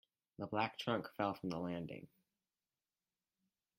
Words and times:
The 0.39 0.47
black 0.47 0.79
trunk 0.79 1.07
fell 1.15 1.35
from 1.35 1.51
the 1.51 1.59
landing. 1.59 2.07